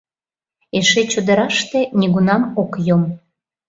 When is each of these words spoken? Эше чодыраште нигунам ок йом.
Эше 0.77 1.01
чодыраште 1.11 1.79
нигунам 1.99 2.43
ок 2.61 2.71
йом. 2.87 3.03